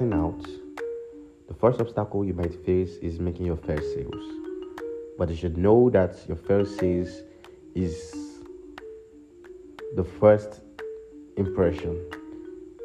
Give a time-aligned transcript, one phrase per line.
[0.00, 0.42] starting out,
[1.46, 4.22] the first obstacle you might face is making your first sales.
[5.18, 7.22] But you should know that your first sales
[7.74, 8.14] is
[9.96, 10.62] the first
[11.36, 12.02] impression.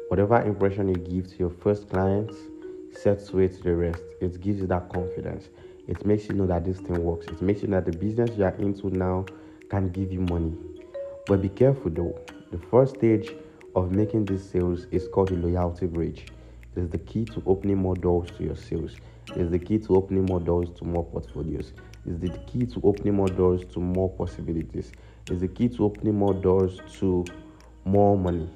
[0.08, 2.36] Whatever impression you give to your first clients
[2.92, 4.02] sets way to the rest.
[4.20, 5.48] It gives you that confidence.
[5.88, 7.28] It makes you know that this thing works.
[7.28, 9.24] It makes you know that the business you are into now
[9.70, 10.52] can give you money.
[11.26, 12.20] But be careful though.
[12.50, 13.30] The first stage
[13.74, 16.26] of making these sales is called the loyalty bridge.
[16.76, 18.96] Is the key to opening more doors to your sales.
[19.34, 21.72] Is the key to opening more doors to more portfolios.
[22.06, 24.92] Is the key to opening more doors to more possibilities.
[25.26, 27.24] It is the key to opening more doors to
[27.84, 28.48] more money.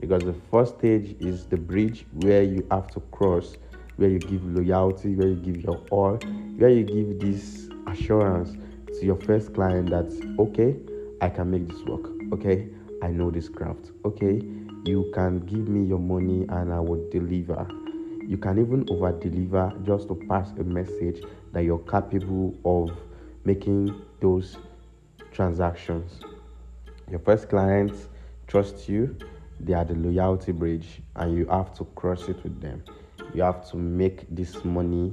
[0.00, 3.56] Because the first stage is the bridge where you have to cross
[4.00, 6.16] where you give loyalty, where you give your all,
[6.56, 8.56] where you give this assurance
[8.98, 10.74] to your first client that, okay,
[11.20, 12.10] I can make this work.
[12.32, 12.68] Okay,
[13.02, 13.90] I know this craft.
[14.06, 14.40] Okay,
[14.84, 17.66] you can give me your money and I will deliver.
[18.26, 21.22] You can even over deliver just to pass a message
[21.52, 22.96] that you're capable of
[23.44, 24.56] making those
[25.32, 26.20] transactions.
[27.10, 28.08] Your first clients
[28.46, 29.16] trust you,
[29.58, 32.82] they are the loyalty bridge, and you have to cross it with them
[33.34, 35.12] you have to make this money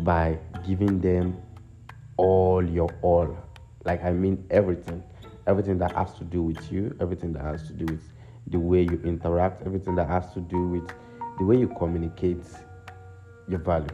[0.00, 1.36] by giving them
[2.16, 3.36] all your all
[3.84, 5.02] like i mean everything
[5.46, 8.12] everything that has to do with you everything that has to do with
[8.48, 10.88] the way you interact everything that has to do with
[11.38, 12.44] the way you communicate
[13.48, 13.86] your value.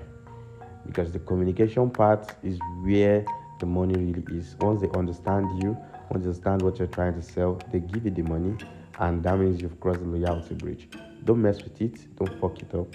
[0.86, 3.24] Because the communication part is where
[3.60, 4.56] the money really is.
[4.60, 5.76] Once they understand you
[6.10, 8.56] once they understand what you're trying to sell they give you the money
[9.00, 10.88] and that means you've crossed the loyalty bridge.
[11.24, 12.88] Don't mess with it don't fuck it up.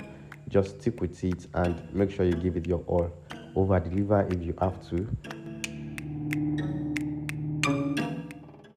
[0.49, 3.11] Just stick with it and make sure you give it your all.
[3.55, 5.07] Over deliver if you have to